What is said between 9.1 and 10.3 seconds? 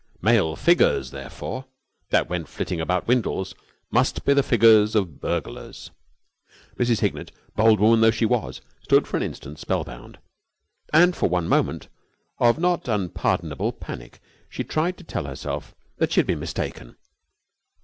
an instant spellbound,